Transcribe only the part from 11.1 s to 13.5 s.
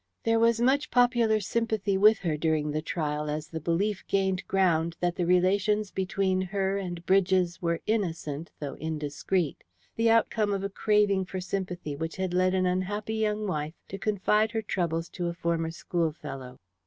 for sympathy which had led an unhappy young